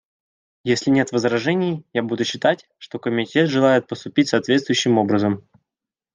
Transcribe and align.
Если 0.63 0.89
нет 0.89 1.11
возражений, 1.11 1.85
я 1.93 2.01
буду 2.01 2.25
считать, 2.25 2.67
что 2.79 2.97
Комитет 2.97 3.51
желает 3.51 3.85
поступить 3.85 4.29
соответствующим 4.29 4.97
образом. 4.97 5.47